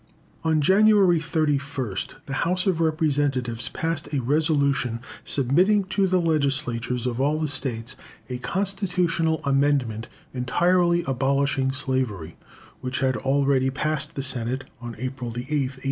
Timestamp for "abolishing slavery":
11.03-12.35